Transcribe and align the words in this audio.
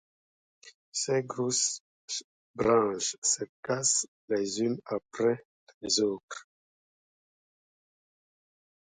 Ses 0.93 1.21
grosses 1.21 1.83
branches 2.55 3.17
se 3.21 3.43
cassent 3.61 4.07
les 4.29 4.59
unes 4.61 4.79
après 4.85 5.45
les 5.83 5.99
autres. 5.99 6.47